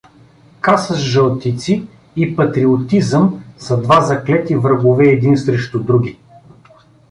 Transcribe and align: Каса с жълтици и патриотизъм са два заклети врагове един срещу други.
Каса 0.61 0.95
с 0.95 0.99
жълтици 0.99 1.87
и 2.15 2.35
патриотизъм 2.35 3.43
са 3.57 3.81
два 3.81 4.01
заклети 4.01 4.55
врагове 4.55 5.09
един 5.11 5.37
срещу 5.37 5.79
други. 5.83 6.17